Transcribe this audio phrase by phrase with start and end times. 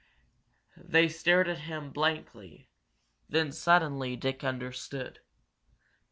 [0.77, 2.71] They stared at him blankly.
[3.29, 5.19] Then, suddenly, Dick understood.